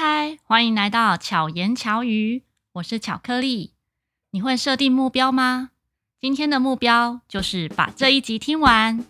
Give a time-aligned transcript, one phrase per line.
[0.00, 3.72] 嗨，欢迎来到巧言巧语，我是巧克力。
[4.30, 5.70] 你会设定目标吗？
[6.20, 9.04] 今天的目标就是把这一集听完。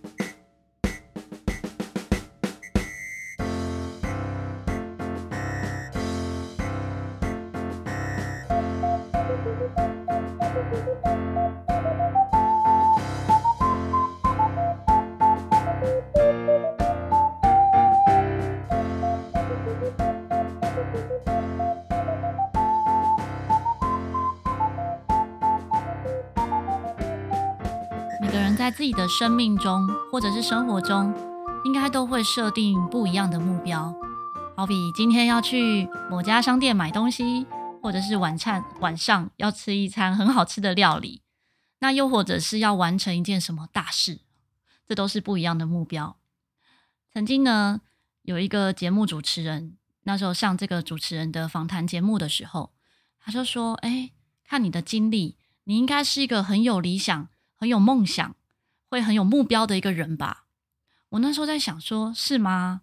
[29.09, 31.15] 生命中，或者是生活中，
[31.65, 33.95] 应该都会设定不一样的目标。
[34.55, 37.47] 好比今天要去某家商店买东西，
[37.83, 41.23] 或者是晚餐晚上要吃一餐很好吃的料理，
[41.79, 44.21] 那又或者是要完成一件什么大事，
[44.87, 46.17] 这都是不一样的目标。
[47.13, 47.81] 曾经呢，
[48.23, 52.73] 有一个节目主持人，那时候上这个主持人的访谈节目的时候，
[53.19, 54.11] 他就说：“哎，
[54.45, 57.29] 看你的经历，你应该是一个很有理想。”
[57.61, 58.37] 很有梦想，
[58.89, 60.47] 会很有目标的一个人吧。
[61.11, 62.83] 我那时候在想说，是吗？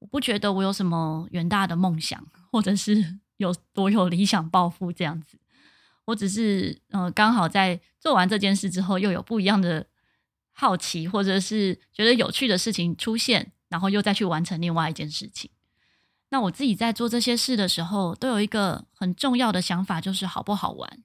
[0.00, 5.38] 我不觉得我有什么远大的梦想，或者是 有多有理想抱负这样子。
[6.06, 9.86] 我只是，呃，刚好在做完这件事之后，又有不一样的
[10.50, 15.50] 好奇，或者是觉得有趣的事情出现，然后又再去完成另外一件事情。
[16.30, 21.02] 那我自己在做这些事的时候，都有一个很重要的想法，就是好不好玩。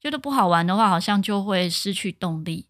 [0.00, 2.68] 觉得不好玩的话，好像就会失去动力。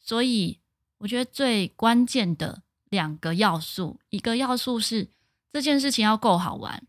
[0.00, 0.58] 所以，
[0.98, 5.10] 我觉得最关键的两个要素，一个要素是
[5.52, 6.82] 这件事情要够好玩，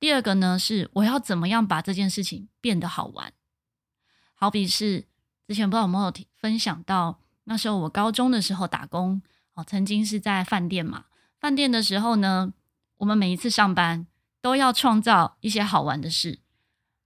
[0.00, 3.32] 第二个呢是我要怎么样把这件事情变得好玩。
[4.34, 5.06] 好比是
[5.46, 9.22] 之前不知道有没有分享到，那时候我高中的时候打工，
[9.54, 11.04] 哦，曾经是在饭店嘛。
[11.38, 12.52] 饭店的时候呢，
[12.96, 14.06] 我们每一次上班
[14.40, 16.40] 都要创造一些好玩的事，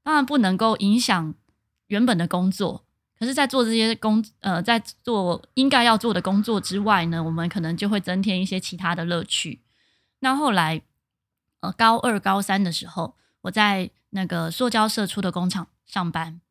[0.03, 1.35] 当然不能够影响。
[1.89, 2.84] 原本的工作，
[3.25, 9.63] 可是，在做这些工，呃，在做应该要做的工作之外呢，我们可能就会增添一些其他的乐趣。
[10.19, 10.83] 那后来，
[11.61, 16.43] 呃，高二、高三的时候，我在那个塑胶射出的工厂上班，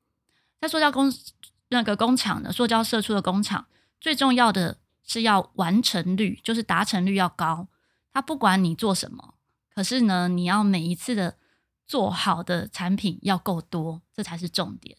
[0.59, 1.13] 在塑胶工
[1.69, 3.67] 那个工厂的塑胶射出的工厂，
[4.01, 7.67] 最重要的是要完成率，就是达成率要高。
[8.11, 9.35] 他不管你做什么，
[9.75, 11.37] 可是呢，你要每一次的
[11.85, 14.97] 做好的产品要够多，这才是重点。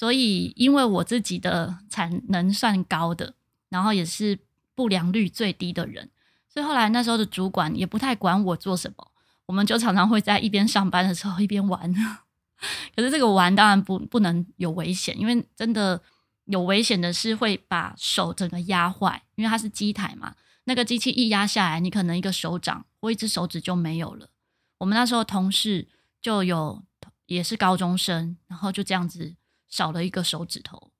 [0.00, 3.34] 所以，因为我自己的产能算高的，
[3.68, 4.38] 然后也是
[4.74, 6.08] 不良率最低的人，
[6.48, 9.12] 所以后来那时候的主管也不太管我做什么，
[9.44, 11.92] 我们就常常会在一边上班的时候一边玩。
[12.96, 16.00] 可是这个玩当然不不能有危险，因为真的
[16.46, 20.34] 有危险的是会把手整个压坏，因为它是机台嘛，
[20.64, 24.30] 那个机器一压下来，你可能一个手掌或一只手指就没有了。
[24.78, 25.86] 我们那时候同事
[26.22, 26.82] 就有
[27.26, 29.34] 也是高中生，然后就这样子。
[29.70, 30.92] 少了一个手指头，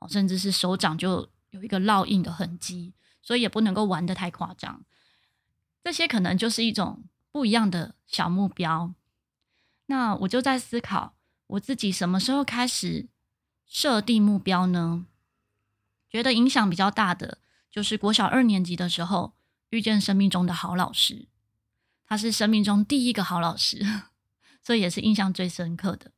[0.00, 2.92] 哦甚至是手掌就有一个烙印的痕迹，
[3.22, 4.84] 所以也不能够玩的太夸张。
[5.82, 8.92] 这些可能就是一种不一样的小目标。
[9.86, 11.16] 那我就在思考，
[11.46, 13.08] 我自己什么时候开始
[13.64, 15.06] 设定目标呢？
[16.10, 17.38] 觉得影响比较大的，
[17.70, 19.34] 就是国小二年级的时候
[19.70, 21.28] 遇见生命中的好老师，
[22.04, 23.84] 他是生命中第一个好老师，
[24.60, 26.10] 所以也是印象最深刻的。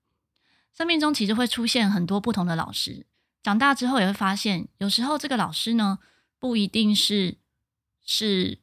[0.74, 3.06] 生命中其实会出现很多不同的老师，
[3.42, 5.98] 长大之后也会发现，有时候这个老师呢，
[6.38, 7.38] 不一定是
[8.04, 8.58] 是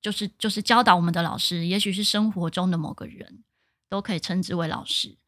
[0.00, 3.44] 就是就是教导我们的老师，也许是生活中的某个人，
[3.88, 5.18] 都可以称之为老师。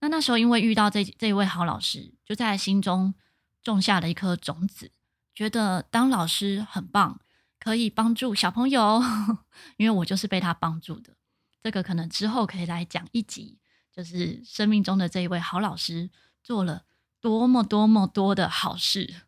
[0.00, 3.14] 那那时候因为遇到这这一位好老师，就在心中
[3.62, 4.90] 种下了一颗种子，
[5.34, 7.20] 觉得当老师很棒，
[7.60, 9.02] 可以帮助小朋友，
[9.76, 11.14] 因为我就是被他帮助的。
[11.62, 13.57] 这个可能之后可以来讲一集。
[13.98, 16.08] 就是生命中的这一位好老师
[16.40, 16.84] 做了
[17.20, 19.22] 多么多么多的好事。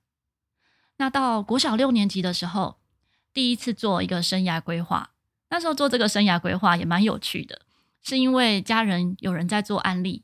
[0.98, 2.78] 那到国小六年级的时候，
[3.34, 5.10] 第一次做一个生涯规划。
[5.48, 7.62] 那时候做这个生涯规划也蛮有趣的，
[8.00, 10.22] 是因为家人有人在做安利，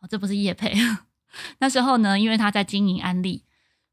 [0.00, 0.74] 哦，这不是业配。
[1.60, 3.44] 那时候呢，因为他在经营安利，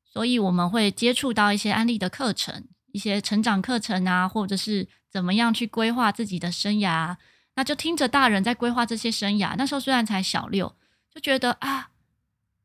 [0.04, 7.18] 所以我们会接触到一些安利的课程，一些成长课程啊，或者是怎么样去规划自己的生涯。
[7.56, 9.56] 那就听着大人在规划这些生涯。
[9.58, 10.76] 那时候虽然才小六，
[11.10, 11.90] 就觉得啊，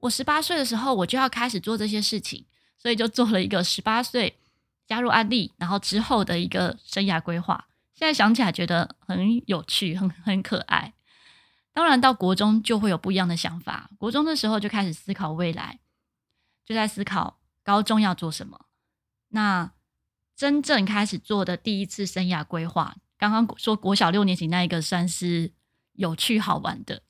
[0.01, 2.45] 我十八岁的时候我就要开始做这些事情，
[2.77, 4.39] 所以就做了一个十八岁
[4.87, 7.69] 加入安利，然后之后的一个生涯规划。
[7.95, 10.93] 现在想起来觉得很有趣，很很可爱。
[11.73, 13.91] 当然到国中就会有不一样的想法。
[13.97, 15.79] 国中的时候就开始思考未来，
[16.65, 18.67] 就在思考高中要做什么。
[19.29, 19.71] 那
[20.35, 22.97] 真正开始做的第一次生涯规划。
[23.21, 25.53] 刚刚说国小六年级那一个算是
[25.93, 27.03] 有趣好玩的。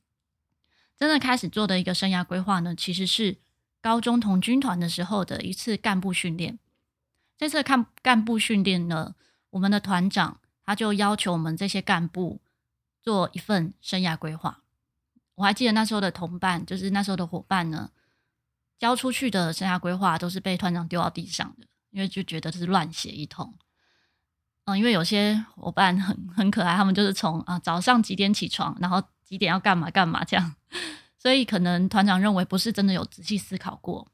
[0.98, 3.38] 真的开始做的一个生涯规划呢，其实是
[3.80, 6.58] 高中同军团的时候的一次干部训练。
[7.38, 9.14] 这次看干部训练呢，
[9.50, 12.40] 我们的团长他就要求我们这些干部
[13.00, 14.64] 做一份生涯规划。
[15.36, 17.92] 我还记得那时候的同伴，就是那时候的伙伴呢，
[18.76, 23.54] 交出去的生涯规划都是被团长丢到地上的，因为就觉得这是乱写一通。
[24.64, 30.54] 嗯，因为有些伙伴很很可爱，他们就是从啊早上几点起床，然后几点要干嘛干嘛这样，
[31.18, 34.08] 所以可能团长认为不是真的有仔细思考过。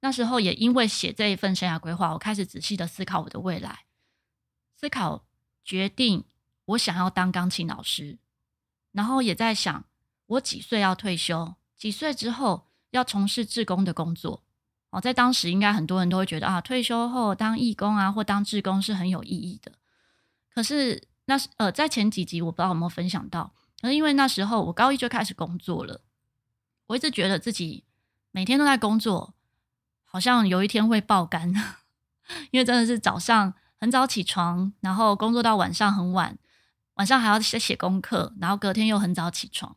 [0.00, 3.84] 那时候也因为写这一份生涯规划，我开始仔细的思考我的未来，
[4.78, 5.24] 思考
[5.64, 6.24] 决定
[6.66, 8.18] 我想要当钢琴老师，
[8.92, 9.84] 然后也在想
[10.26, 14.42] 我几岁要退休，几岁之后要从事志工的工作。
[14.94, 19.72] 哦，在当时应该很多人都会觉得啊，退休后当义工啊或当志工是很有意义的。
[20.54, 23.52] 可是那呃，在前几集我不知道有没有分享到，
[23.82, 26.00] 可是因为那时候我高一就开始工作了，
[26.86, 27.82] 我一直觉得自己
[28.30, 29.34] 每天都在工作。
[30.04, 31.52] 好像有一天会爆肝，
[32.52, 36.38] 因为真的是早上很早起床，然后工作到晚上很晚，
[36.94, 39.76] 晚上还要写写功课，然后隔天又很早起床。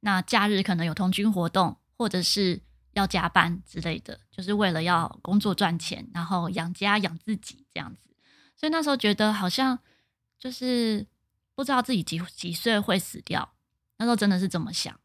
[0.00, 2.60] 那假日可能有童军活动，或者是
[2.96, 8.00] 要加班之类的，就是为了要工作赚钱，然后养家养自己这样子。
[8.56, 9.78] 所以那时候觉得好像
[10.38, 11.06] 就是
[11.54, 13.52] 不知道自己几几岁会死掉，
[13.98, 14.98] 那时候真的是这么想。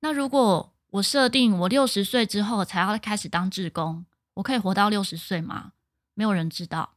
[0.00, 5.72] 那如果我设定我六十岁之后才要开始当志工，我可以活到六十岁吗？
[6.14, 6.94] 没有人知道。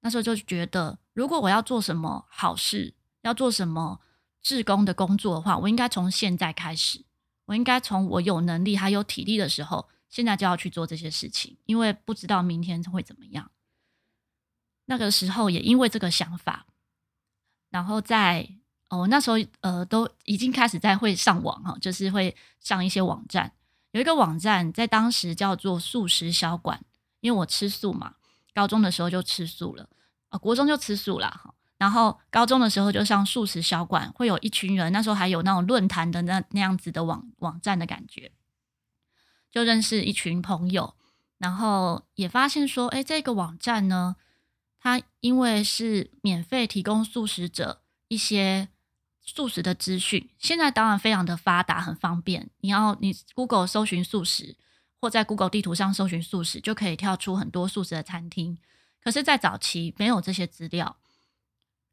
[0.00, 4.00] 那时候就觉得，如果我要做什么好事，要做什么
[4.40, 7.04] 志工的工作的话，我应该从现在开始。
[7.46, 13.50] 我应该从我有能力还有体力的时候，现在就要去做这些事情，因为不知道明天会怎么样。
[14.86, 16.66] 那个时候也因为这个想法，
[17.70, 18.48] 然后在。
[18.90, 23.50] 哦，那时候呃都已经开始在会上网哈，就是会上一些网站。
[23.90, 26.80] 有一个网站在当时叫做素食小馆，
[27.18, 28.14] 因为我吃素嘛，
[28.52, 29.88] 高中的时候就吃素了，
[30.28, 31.52] 呃，国中就吃素了哈。
[31.84, 38.32] 然后高中的时候就上素食小馆，会有一群人，那时候还有那种论坛的那那样子的网网站的感觉，
[39.50, 40.94] 就认识一群朋友，
[41.36, 44.16] 然后也发现说，哎，这个网站呢，
[44.80, 48.68] 它因为是免费提供素食者一些。
[49.26, 52.50] 素食的资讯现在当然非常的发达，很方便。
[52.60, 54.54] 你要你 Google 搜寻素食，
[55.00, 58.58] 或在 Google 地图上搜寻素食，就可以跳出很多素食的餐厅。
[59.02, 60.98] 可是，在早期没有这些资料。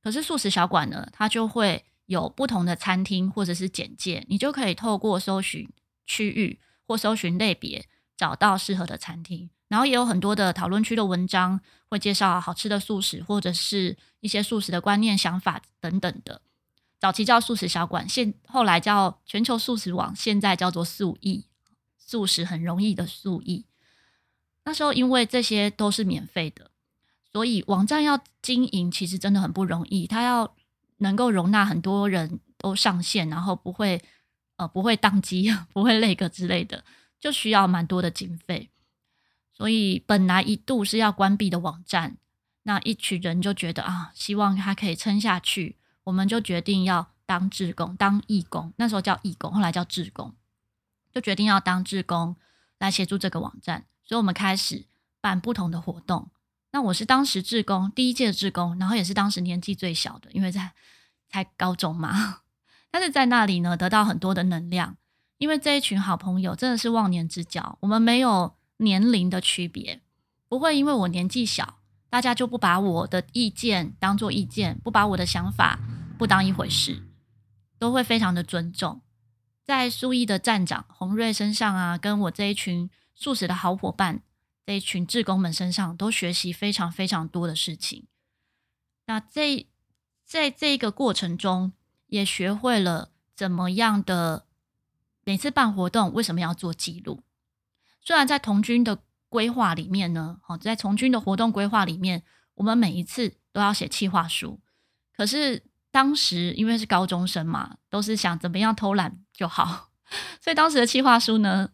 [0.02, 5.70] 可是素食小馆呢，它就会有不同的餐厅或者是简介，你就可以透过搜寻
[6.06, 7.86] 区域或搜寻类别，
[8.18, 9.50] 找到适合的餐厅。
[9.68, 16.42] 然后也有很多的讨论区的文章，会介绍好吃的素食，或者是一些素食的观念、想法等等的。
[17.00, 21.46] 早期叫素食小馆，现后来叫全球素食网，现在叫做素易，
[21.98, 23.66] 素食很容易的素易。
[24.66, 26.71] 那时候因为这些都是免费的，
[27.32, 30.06] 所以网站要经营其实真的很不容易。
[30.06, 30.56] 它要
[30.98, 34.02] 能够容纳很多人都上线，然后不会
[34.58, 36.84] 呃不会宕机、 不会那个之类的，
[37.20, 38.70] 就需要蛮多的经费。
[39.54, 42.18] 所以本来一度是要关闭的网站，
[42.64, 45.78] 那一群人就觉得啊，希望它可以撑下去。
[46.04, 48.74] 我们就决定要当志工，当义工。
[48.78, 50.34] 那时候叫义工，后来叫志工，
[51.14, 52.36] 就决定要当志工
[52.80, 53.86] 来协助这个网站。
[54.04, 54.88] 所以，我们开始
[55.22, 56.32] 办不同的活动。
[56.72, 60.72] 那我是当时志工第一届的志工，然后也是当时年纪最小的，因为在
[61.30, 62.40] 才高中嘛。
[62.90, 64.98] 但是在那里呢，得到很多的能量，
[65.38, 67.78] 因为这一群好朋友真的是忘年之交。
[67.82, 70.02] 我们没有年龄的区别，
[70.48, 71.78] 不会因为我年纪小。
[72.10, 75.80] 大家就不把我的意见当做意见，不把我的想法
[76.18, 77.04] 不当一回事，
[77.80, 79.00] 都会非常的尊重。
[79.64, 84.24] 在苏易的站长洪瑞身上啊，跟我这一群素食的好伙伴，
[84.66, 88.08] 这一群志工们身上，都学习非常非常多的事情。
[89.08, 89.68] 那这
[90.24, 91.74] 在这个过程中，
[92.08, 94.46] 也学会了怎么样的
[95.24, 97.24] 每次办活动为什么要做记录。
[98.00, 102.24] 虽然在童军的规划里面呢，哦，在从军的活动规划里面，
[102.56, 104.60] 我们每一次都要写企划书。
[105.14, 109.90] 可是当时因为是高中生嘛，都是想怎么样偷懒就好，
[110.42, 111.72] 所以当时的企划书呢，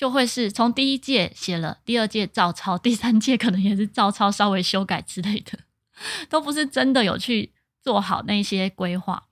[0.00, 5.58] 就会是从第一届写了，第二届照抄，第三届可能也是照抄，稍微修改之类的，
[6.30, 7.52] 都不是真的有去
[7.82, 9.28] 做好那些规划。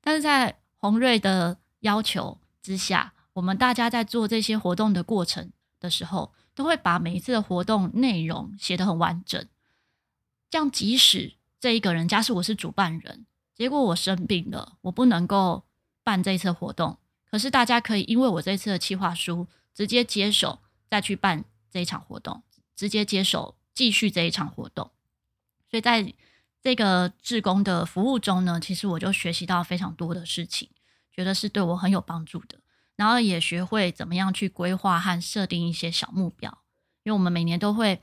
[0.00, 9.46] 但是在洪瑞的要求之下，我们大家在做这些活动的过程的时候，都会把每一次的活动内容写得很完整，
[10.48, 15.64] 这样即使这一个人，假使我是主办人，结果我生病了，我不能够
[16.02, 16.96] 办这一次活动。
[17.30, 19.46] 可是大家可以因为我这次的企划书，
[19.76, 22.42] 直接接手再去办这一场活动，
[22.74, 24.90] 直接接手继续这一场活动。
[25.70, 26.14] 所以在
[26.62, 30.70] 这个志工的服务中呢，其实我就学习到非常多的事情，
[31.12, 32.58] 觉得是对我很有帮助的。
[32.96, 36.50] 然后也学会怎么样去规划和设定一些小目标，
[37.02, 38.00] 因为我们每年都会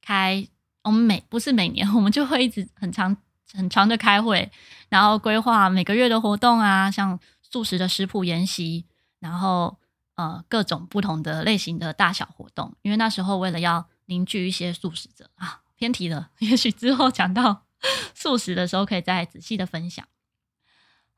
[0.00, 0.48] 开，
[0.82, 3.14] 我们每不是每年，我们就会一直很长
[3.52, 4.50] 很长的开会，
[4.88, 8.86] 然后规划每个月的活动啊，像素食的食谱研习，
[9.18, 9.78] 然后
[10.14, 12.74] 呃各种不同的类型的大小活动。
[12.82, 17.64] 因为那时候为了要凝聚一些素食者啊，偏题了， 也许之后讲到
[18.14, 20.06] 素食的时候可以再仔细的分享。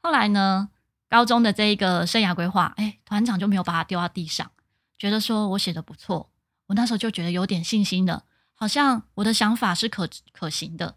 [0.01, 0.71] 后来呢，
[1.09, 4.51] 高中的这一个生涯规划，哎，团长就没有把它丢到地上，
[4.99, 6.31] 觉得说我写的不错，
[6.67, 8.25] 我那时候就觉得有点信心了，
[8.55, 10.97] 好像我的想法是可可行的，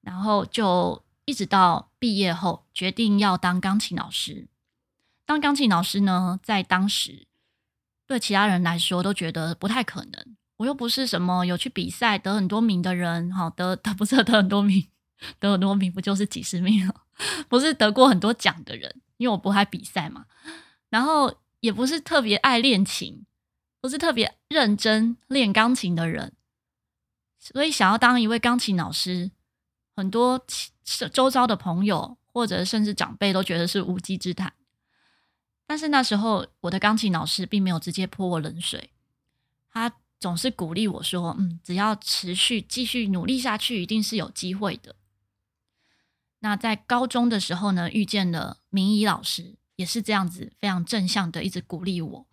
[0.00, 4.48] 然后就一直到毕业后决定要当钢琴老师。
[5.24, 7.26] 当钢琴老师呢，在当时
[8.06, 14.88] 对其他人来说都觉得不太可能，我又不是什么有去比赛得很多名的人，好得他不是 得很多名，
[15.38, 16.94] 得很多名不就是几十名了，
[17.48, 19.00] 不是得过很多奖的人。
[19.18, 20.26] 因为我不爱比赛嘛，
[20.90, 23.24] 然后也不是特别爱练琴，
[23.80, 26.32] 不是特别认真练钢琴的人，
[27.38, 29.30] 所以想要当一位钢琴老师，
[29.94, 30.44] 很多
[31.12, 34.52] 周遭的朋友或者甚至长辈都觉得是无稽之谈。
[35.66, 38.90] 但是那时候我的钢琴老师并没有直接泼我冷水，
[39.70, 44.96] 他总是鼓励我说：“嗯，只要持续继续努力下去，一定是有机会的。”
[46.40, 52.26] 那在高中的时候呢，遇见了明仪老师，也是这样子非常正向的，一直鼓励我，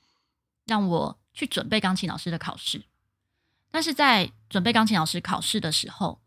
[0.65, 2.85] 让我去准备钢琴老师的考试。
[3.71, 6.21] 但是在准备钢琴老师考试的时候，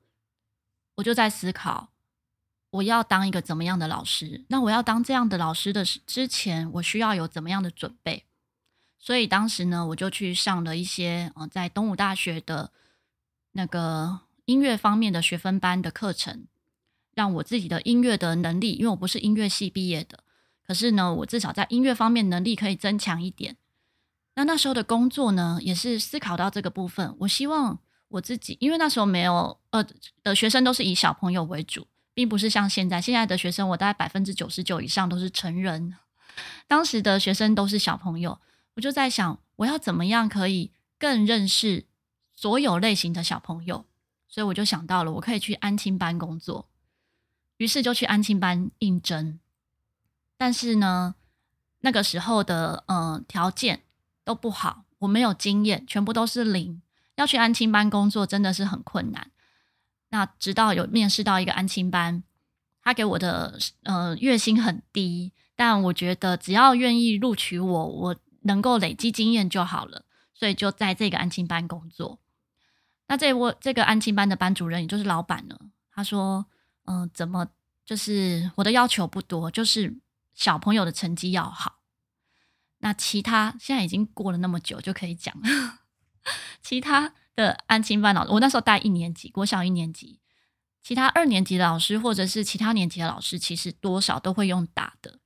[0.95, 1.92] 我就在思考，
[2.73, 4.45] 我要当一个怎么样的老师？
[4.49, 8.25] 那我要当这样的老师的之前，我需要有怎么样的准备？
[8.99, 12.71] 所以当时呢，我就去上了一些呃，在东吴大学的
[13.53, 16.47] 那个音乐方面的学分班的课程。
[17.15, 20.25] 让我自己的音乐的能力，因为我不是音乐系毕业的，
[20.67, 23.59] 可是呢，我至少在音乐方面能力可以增强一点。
[24.35, 27.15] 那那时候的工作呢，也是思考到这个部分。
[27.21, 29.87] 我希望我自己，因为那时候没有呃
[30.23, 35.95] 的学生都是以小朋友为主，并不是像现在，现在的学生我大概百分之九十九以上都是成人。
[36.67, 38.39] 当时的学生都是小朋友，
[38.75, 41.85] 我就在想，我要怎么样可以更认识
[42.33, 43.85] 所有类型的小朋友，
[44.29, 46.69] 所以我就想到了，我可以去安亲班工作。
[47.59, 49.39] 于是就去安亲班应征，
[50.37, 51.15] 但是呢，
[51.81, 53.83] 那个时候的呃条件
[54.25, 56.83] 都不好，我没有经验，全部都是零。
[57.17, 59.31] 要去安亲班工作真的是很困难。
[60.13, 62.23] 那直到有面试到一个安亲班，
[62.81, 72.21] 他给我的呃月薪很低，但我觉得只要愿意录取我，我能够累积经验就好了，所以就在这个安亲班工作。
[73.09, 75.59] 那这我这个安亲班的班主任，也就是老板呢，
[75.91, 76.47] 他说。
[76.85, 77.47] 嗯、怎么
[77.87, 80.01] 就是我的要求不多，就是
[80.35, 81.79] 小朋友的成绩要好。
[82.79, 85.33] 那其他现在已经过了那么久，就可以讲
[86.61, 90.21] 其他的安亲班老师，我那时候带一年级，国小一年级，
[90.83, 95.19] 其他二年级的老师或者是其他年级的老师，其实多少都会用打的。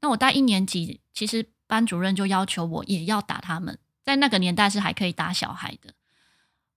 [0.00, 5.94] 那我带一年级，其实班主任就要求我也要打他们，在那个年代是还可以打小孩的。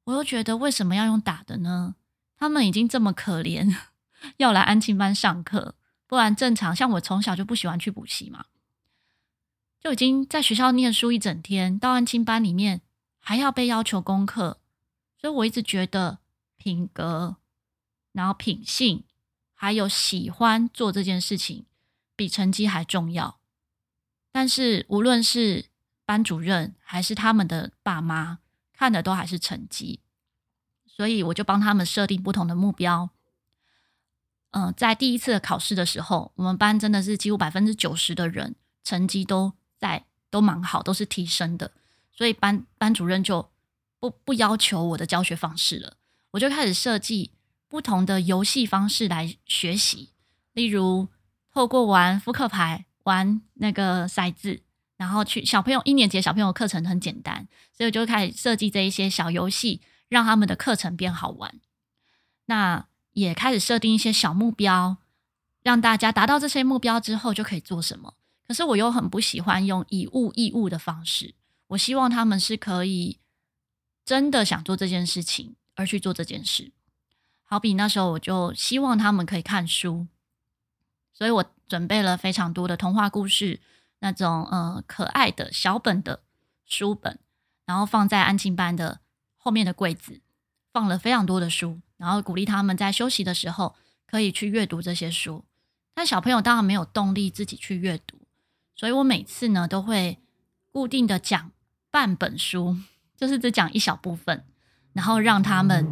[0.06, 1.96] 我又觉得为什么要用打的呢？
[2.38, 3.76] 他们已经这么可怜。
[4.38, 5.76] 要来安亲班上课，
[6.08, 8.46] 不然正常像我从小就不喜欢去补习嘛，
[9.80, 12.82] 就已经在学校念书一整天，到安亲班里面
[13.20, 14.60] 还要被要求功课，
[15.18, 16.20] 所以我一直觉得
[16.58, 17.38] 品格，
[18.12, 19.04] 然后品性，
[19.54, 21.66] 还有喜欢做这件事情
[22.16, 23.40] 比成绩还重要。
[24.32, 25.66] 但是无论是
[26.06, 28.40] 班主任还是他们的爸妈，
[28.72, 30.02] 看的都还是成绩，
[30.86, 33.10] 所以我就帮他们设定不同的目标。
[34.52, 41.72] 嗯，在第一次考试的时候，我们班真的是几乎百分之九十的人成绩都在都蛮好，都是提升的，
[42.12, 43.50] 所以班班主任就
[44.00, 45.98] 不不要求我的教学方式了，
[46.32, 47.32] 我就开始设计
[47.68, 50.12] 不同的游戏方式来学习，
[50.54, 51.08] 例如
[51.52, 54.62] 透过玩扑克牌、玩那个骰子，
[54.98, 61.60] 然后去小朋友一年级的小朋友课程很简单，所以我就开始设计这一些小游戏，让他们的课程变好玩。
[62.46, 62.88] 那。
[63.18, 64.98] 也开始设定一些小目标，
[65.64, 68.14] 让大家达到这些目标之后就可以做什么。
[68.48, 71.34] 可是我又很不喜欢用以物易物的方式，
[71.70, 73.18] 我希望他们是可以
[74.08, 76.72] 真的想做这件事情而去做这件事。
[77.44, 80.08] 好比那时候我就希望他们可以看书，
[81.12, 83.60] 所以我准备了非常多的童话故事，
[84.00, 86.22] 那种呃可爱的小本的
[86.64, 87.20] 书本，
[87.66, 89.02] 然后放在安静班的
[89.36, 90.22] 后面的柜子，
[90.72, 95.44] 放了非常多的书，然后鼓励他们在休息的时候可以去阅读这些书。
[95.94, 98.22] 但小朋友当然没有动力自己去阅读，
[98.74, 100.18] 所以我每次呢都会
[100.72, 101.52] 固定的讲
[101.92, 102.78] 半本书，
[103.18, 104.46] 就是只讲一小部分，
[104.94, 105.86] 然后让他们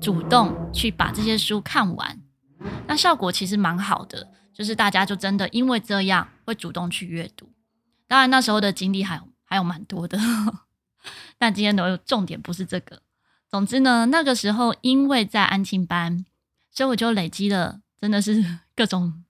[0.00, 2.18] 主动去把这些书看完。
[2.88, 7.52] 那效果其实蛮好的，就是大家就真的因为这样会主动去阅读。
[8.08, 10.18] 当然那时候的经历还有还有蛮多的，
[11.38, 13.02] 但今天的重点不是这个。
[13.48, 16.24] 总之呢，那个时候因为在安亲班，
[16.70, 19.22] 所以我就累积了真的是 各种。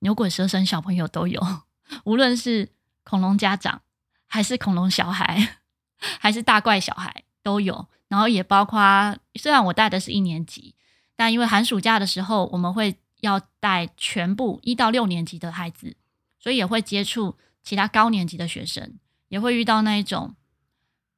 [0.00, 1.42] 牛鬼蛇神小朋友都有，
[2.04, 2.68] 无论是
[3.02, 3.80] 恐龙家长，
[4.26, 5.56] 还是恐龙小孩，
[5.98, 7.88] 还是大怪小孩都有。
[8.08, 10.74] 然后也包括，虽然我带的是一年级，
[11.16, 15.96] 但因为寒暑假的时候，我们会要带全部一到六年级的孩子，
[16.38, 18.98] 所以也会接触其他高年级的学生，
[19.28, 20.36] 也会遇到那一种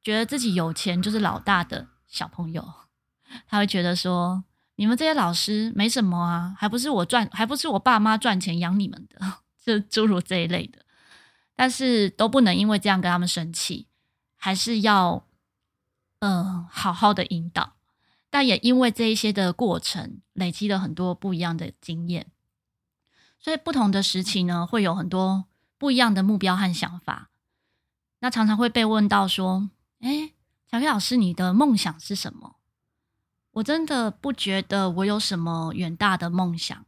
[0.01, 2.67] 觉得自己有钱就是老大的小朋友，
[3.47, 4.43] 他会觉得说。
[4.79, 9.19] 你们这些老师没什么啊，还不是我赚，还不是我爸妈赚钱养你们的，
[9.61, 10.79] 就诸如这一类的。
[11.53, 13.88] 但是都不能因为这样跟他们生气，
[14.39, 15.27] 还是要
[16.21, 17.73] 嗯、好好的引导。
[18.31, 22.31] 但也因为这一些的过程，累积了很多不一样的经验。
[23.39, 25.45] 所以不同的时期呢，会有很多
[25.77, 27.29] 不一样的目标和想法。
[28.19, 29.69] 那常常会被问到说
[30.01, 30.33] ：“哎，
[30.69, 32.57] 巧克老师，你的梦想是什么？”
[33.53, 36.85] 我真的不觉得我有什么远大的梦想，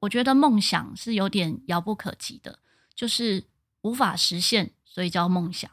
[0.00, 2.58] 我觉得梦想是有点遥不可及的，
[2.94, 3.46] 就是
[3.80, 5.70] 无法实现，所以叫梦想。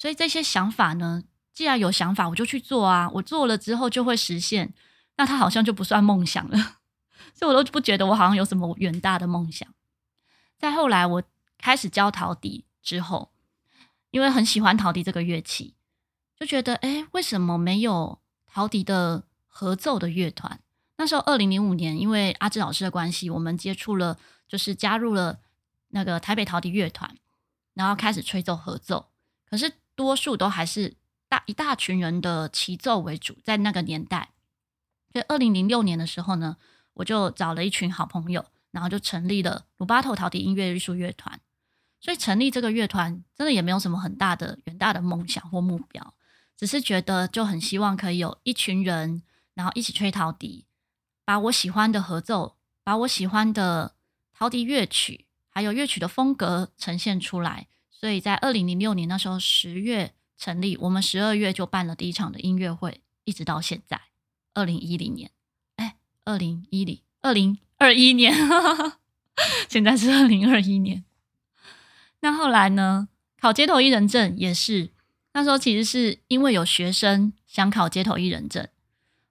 [0.00, 4.72] 所以这些想法呢，既然有想法，我就去做啊，我做了之后就会实现，
[5.18, 6.78] 那它好像就不算梦想了。
[7.36, 9.68] 所以我都不觉得我好像有什么远大的梦想。
[10.56, 11.22] 再后来，我
[11.58, 13.30] 开始教陶笛之后，
[14.10, 15.74] 因为很喜欢陶笛这个乐器，
[16.34, 18.18] 就觉得，诶，为什么没有？
[18.52, 20.60] 陶笛的合奏的乐团，
[20.96, 25.38] 那时候二零零五年，因为阿志老师的关系，我们接触了，就是加入了
[25.90, 27.16] 那个台北陶笛乐团，
[27.74, 29.10] 然后开始吹奏合奏。
[29.48, 30.94] 可是多数都还是
[31.28, 34.30] 大一大群人的齐奏为主，在那个年代。
[35.12, 36.56] 所以二零零六年的时候呢，
[36.94, 41.38] 我就找了一群好朋友，然后就成立了鲁巴头陶笛音乐艺术乐团。
[42.00, 46.14] 所以成立这个乐团，真的也没有什么很大的远大的梦想或目标。
[46.56, 50.64] 只是觉得就很希望可以有一群人，然后一起吹陶笛，
[51.26, 53.94] 把我喜欢的合奏，把我喜欢的
[54.32, 57.66] 陶笛乐曲，还有乐曲的风格呈现出来。
[58.00, 64.00] 所以在二零零六年那时候十月成立，我们十二月就办了第一场的音乐会，一直到现在
[64.54, 65.30] 二零一零年，
[65.76, 68.34] 哎，二零一零二零二一年，
[69.68, 71.04] 现在是二零二一年。
[72.20, 73.08] 那后来呢？
[73.38, 74.92] 考街头艺人证也是。
[75.34, 78.66] 那时候其实是因为有学生想考街头艺人证，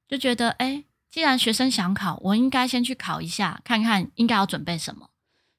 [0.07, 5.09] 就觉得哎，既然学生想考，我应该先去考一下，看看应该要准备什么，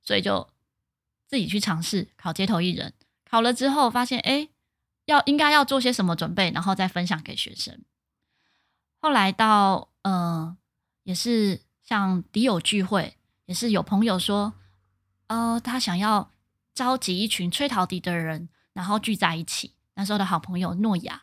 [0.01, 0.49] 所以就
[1.27, 2.95] 自己去尝试考街头艺人。
[3.31, 4.49] 考了之后发现，哎，
[5.05, 7.81] 要应该要做些什么准备，然后再分享给学生。
[8.99, 10.57] 后来到呃，
[11.05, 13.17] 也是像笛友聚会，
[13.47, 14.55] 也是有朋友说，
[15.29, 16.33] 呃，他想要
[16.75, 19.75] 召集一群吹陶笛的人，然后聚在一起。
[19.95, 21.23] 那时候的好朋友诺亚，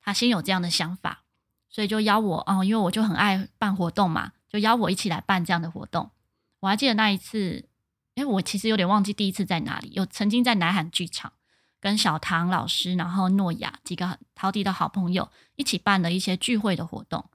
[0.00, 1.24] 他先有这样的想法，
[1.68, 6.12] 所以就邀我哦，因为我就很爱办活动嘛，就邀我一起来办这样的活动。
[6.60, 7.68] 我还记得那一次，
[8.14, 11.32] 哎，我其实有点忘记第一次在哪里，有曾经在乃罕剧场
[11.80, 17.30] 跟小唐老师，然后诺亚几个陶笛的好朋友一起办了一些聚会的活动。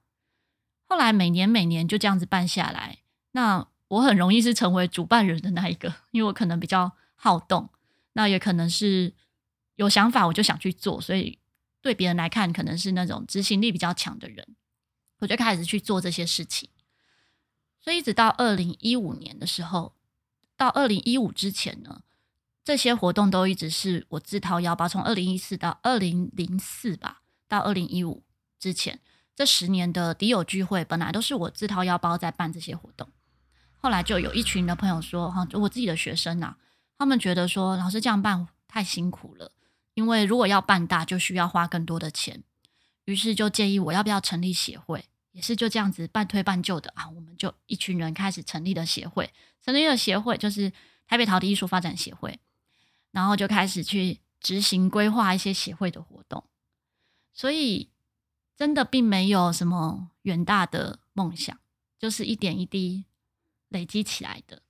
[0.86, 2.98] 后来每年每年就这样子办下来，
[3.32, 7.70] 那我很容易是成为主办人的那一个，因为我可能比较好动，
[8.12, 9.14] 那也可能是。
[9.76, 11.36] 有想法我就想去做，所以
[11.82, 14.54] 对别人来看可能是那种执行力比较强的人，
[15.18, 16.70] 我就开始去做这些事情。
[17.80, 19.96] 所以一直到二零一五年的时候，
[20.56, 22.02] 到二零一五之前呢，
[22.64, 24.88] 这些活动都一直是我自掏腰包。
[24.88, 28.22] 从二零一四到二零零四吧，到二零一五
[28.58, 29.00] 之前
[29.36, 33.08] 这十年的笛友聚会，本来都是我自掏腰包在办这些活动。
[33.76, 36.56] 后来就有一群的朋友说：“哈，就我自己的学生呐，
[36.96, 39.52] 他们觉得说老师这样办太辛苦了。”
[39.92, 42.42] 因为如果要办大，就需要花更多的钱，
[43.04, 49.30] 于是就建议我要不要成立协会，也是就这样子半推半就的啊，我们就一群人开始成立了协会，
[49.62, 50.72] 成立了协会就是
[51.06, 52.40] 台北陶笛艺术发展协会，
[53.14, 56.42] 然后就开始去执行规划一些协会的活动，
[57.32, 57.88] 所以
[58.56, 61.56] 真的并没有什么远大的梦想，
[61.96, 63.04] 就是一点一滴
[63.68, 64.62] 累积起来的。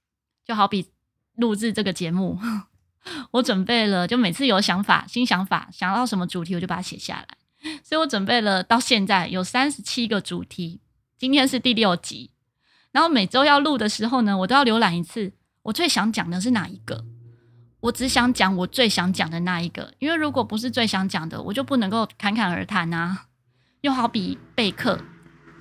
[0.45, 0.91] 就好比
[1.37, 2.39] 录制这个节目，
[3.33, 7.39] 我准备了，就每次有想法、新想法，想到什么主题，我就把它写下来。
[7.83, 10.83] 所以我准备了到现在有三十七个主题，
[11.17, 12.33] 今天是第六集。
[12.93, 17.07] 然后每周要录的时候呢，我都要浏览一次，我最想讲的是哪一个？
[17.85, 23.27] 我只想讲我最想讲的那一个，因为如果不是最想讲的，我就不能够侃侃而谈啊。
[23.83, 24.99] 又好比备课，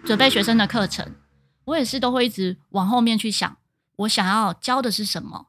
[0.05, 1.15] 准备学生的课程，
[1.65, 3.57] 我也是都会一直往后面去想，
[3.97, 5.47] 我想要教的是什么。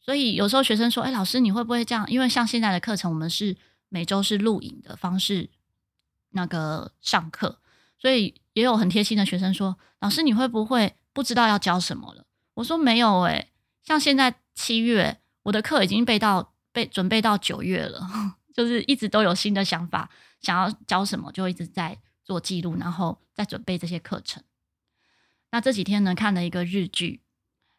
[0.00, 3.58] 所以有时候学生说：“哎，老师，你会不会这样？”因为像现在的课程，我们是
[3.90, 5.50] 每周是录影的方式
[6.30, 7.58] 那个上课，
[7.98, 13.50] 所以也有很贴心的学生说：“老师，你会不会？”不知道要教什么了，我说没有诶、
[13.82, 18.08] 像现在七月，我的课已经备到备准备到九月了，
[18.54, 24.42] 就是一直都有新的想法，想要教什么就一直在做记录，然后再准备这些课程。
[25.50, 27.20] 那这几天呢，看了一个日剧，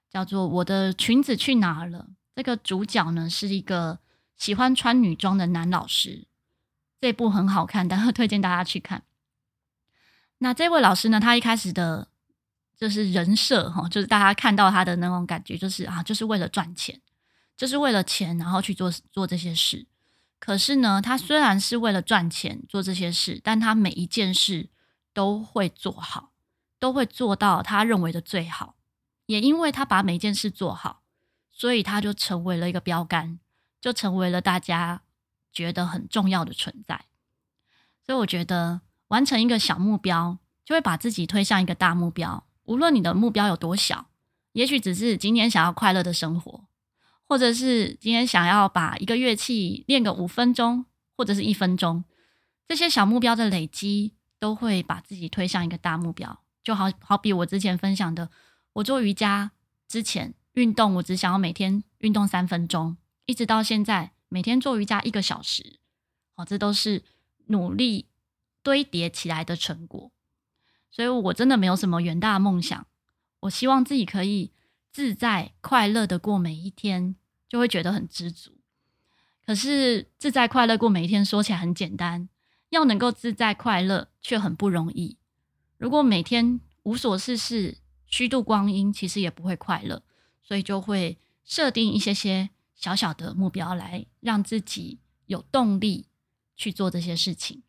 [0.10, 4.00] 叫做《我的裙子去哪儿了》，这个主角呢是一个
[4.38, 6.26] 喜欢穿女装的男老师，
[7.00, 9.04] 这部很好看，但是推荐大家去看。
[10.40, 12.08] 那这位老师呢，他一开始的。
[12.78, 17.00] 就是人设哈，就是大家看到他的那种感觉，就是啊，就是为了赚钱，
[17.56, 19.88] 就是为了钱，然后去做做这些事。
[20.40, 24.70] 可是呢，他虽然是为了赚钱做这些事，但他每一件事
[25.14, 26.32] 都会做好，
[26.80, 28.76] 都会做到他认为的最好。
[29.28, 31.04] 也因为他把每件事做好，
[31.52, 33.40] 所以他就成为了一个标杆，
[33.80, 35.04] 就成为了大家
[35.54, 37.06] 觉得很重要的存在。
[38.04, 42.46] 所以我觉得，完成一个小目标，就会把自己推向一个大目标。
[42.64, 44.08] 无论你的目标有多小，
[44.54, 46.61] 也许只是今天想要快乐的生活，
[47.32, 52.04] 或者是今天想要把一个乐器练个五分钟，或者是一分钟，
[52.68, 56.44] 这些小目标的累积都会把自己推向一个大目标。
[56.62, 58.30] 就好好比我之前分享的，
[58.74, 59.52] 我做瑜伽
[59.88, 65.80] 之前运动，我只想要每天运动三分钟，一直到现在每天做瑜伽一个小时，
[66.36, 67.06] 哦，这都是
[67.46, 68.08] 努力
[68.62, 70.12] 堆叠起来的成果。
[70.90, 72.86] 所以我真的没有什么远大的梦想，
[73.40, 74.52] 我希望自己可以
[74.92, 77.16] 自在快乐的过每一天，
[77.52, 78.54] 就会觉得很知足。
[79.46, 82.30] 可是自在快乐过每一天说起来很简单，
[82.70, 85.18] 要能够自在快乐却很不容易。
[85.78, 90.02] 如果每天无所事事、虚度光阴，其实也不会快乐。
[90.42, 96.08] 所以就会设定一些些小小的目标，来让自己有动力
[96.56, 97.64] 去做这些事情。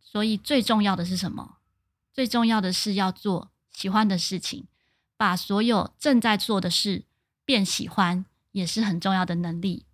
[0.00, 1.56] 所以最重要的是什么？
[2.12, 4.68] 最重要的是要做喜欢的事情，
[5.16, 7.04] 把所有正在做的事
[7.44, 9.84] 变喜欢，也是很重要的能力。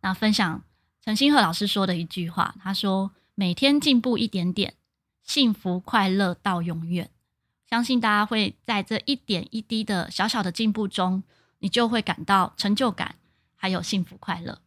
[0.00, 0.64] 那分享
[1.04, 4.74] 陈星贺老师说的一句话，他说：“每天进步一点点，
[5.22, 7.10] 幸福快乐到永远。”
[7.68, 11.22] 相信大家会在这一点一滴的小小的进步中，
[11.60, 13.14] 你就会感到成就感，
[13.54, 14.60] 还有幸福快乐。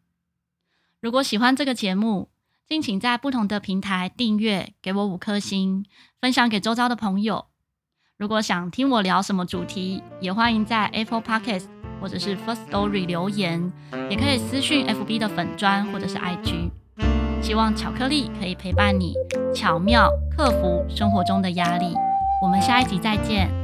[1.01, 2.29] 如果喜欢这个节目，
[2.65, 5.86] 敬请在不同的平台订阅，给我五颗星，
[6.21, 7.47] 分享给周遭的朋友。
[8.15, 11.67] 如果想听我聊什么主题，也欢迎在 Apple Podcast
[12.04, 13.72] 或者是 First Story 留言，
[14.10, 16.70] 也可以私讯 FB 的粉砖或者是 IG。
[17.42, 19.13] 希望巧克力可以陪伴你，
[19.56, 21.96] 巧妙克服生活中的压力。
[22.44, 23.62] 我们下一集再见。